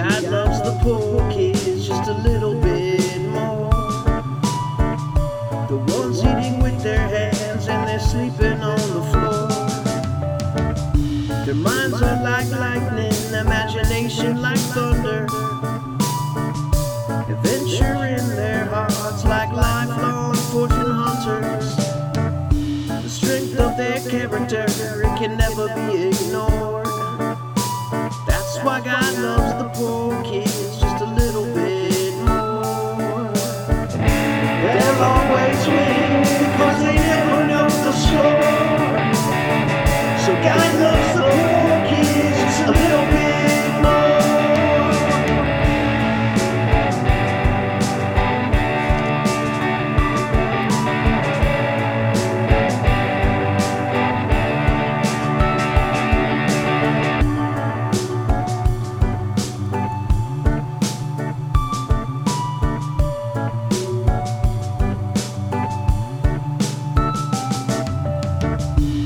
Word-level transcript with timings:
God 0.00 0.22
loves 0.22 0.62
the 0.62 0.72
poor 0.80 1.30
kids 1.30 1.86
just 1.86 2.08
a 2.08 2.14
little 2.14 2.58
bit 2.58 3.20
more. 3.20 3.68
The 5.68 5.76
ones 5.92 6.24
eating 6.24 6.58
with 6.58 6.82
their 6.82 7.06
hands 7.06 7.68
and 7.68 7.86
they're 7.86 8.00
sleeping 8.00 8.62
on 8.62 8.80
the 8.96 9.02
floor. 9.12 9.48
Their 11.44 11.54
minds 11.54 12.00
are 12.00 12.22
like 12.22 12.50
lightning, 12.50 13.12
imagination 13.34 14.40
like 14.40 14.58
thunder. 14.72 15.26
Adventure 17.28 18.06
in 18.06 18.26
their 18.36 18.64
hearts 18.70 19.26
like 19.26 19.52
lifelong 19.52 20.34
fortune 20.50 20.92
hunters. 20.92 21.76
The 23.02 23.10
strength 23.10 23.54
of 23.58 23.76
their 23.76 24.00
character 24.08 24.64
it 24.64 25.18
can 25.18 25.36
never 25.36 25.68
be 25.68 26.08
ignored. 26.08 26.19
So 40.40 40.46
God 40.46 40.99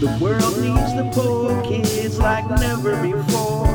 The 0.00 0.06
world 0.18 0.56
needs 0.56 0.94
the 0.96 1.10
poor 1.12 1.62
kids 1.62 2.18
like 2.18 2.48
never 2.48 2.96
before. 3.02 3.66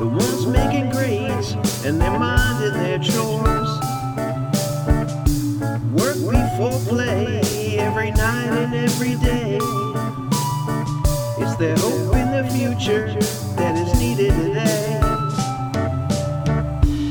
The 0.00 0.08
ones 0.08 0.44
making 0.44 0.90
grades 0.90 1.52
and 1.84 2.00
they're 2.00 2.18
minding 2.18 2.82
their 2.82 2.98
chores. 2.98 3.68
Work 5.92 6.18
before 6.18 6.80
play 6.88 7.78
every 7.78 8.10
night 8.10 8.50
and 8.50 8.74
every 8.74 9.14
day. 9.14 9.60
It's 11.38 11.54
their 11.58 11.76
hope 11.76 12.16
in 12.16 12.32
the 12.32 12.50
future 12.50 13.06
that 13.54 13.78
is 13.78 14.00
needed 14.00 14.32
today. 14.34 14.98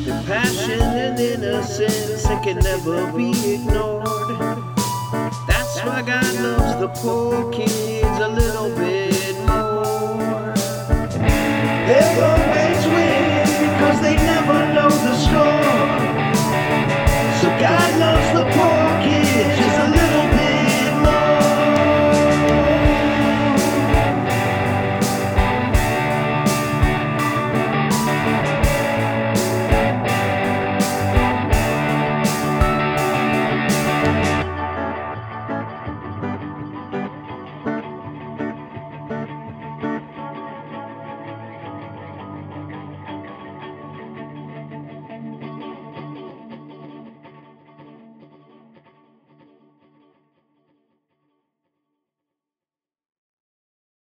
Their 0.04 0.24
passion 0.24 0.82
and 0.82 1.18
innocence 1.18 2.24
that 2.24 2.44
can 2.44 2.58
never 2.60 3.10
be 3.14 3.30
ignored. 3.54 4.02
That's 5.48 5.84
why 5.86 6.02
God 6.02 6.36
loves 6.36 6.61
the 6.82 6.88
poor 6.88 7.52
kids 7.52 8.20
a 8.20 8.28
little 8.28 8.76
bit 8.76 9.38
more. 9.46 10.52